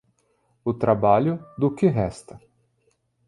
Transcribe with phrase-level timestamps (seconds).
[0.65, 2.41] O trabalho, do que resta.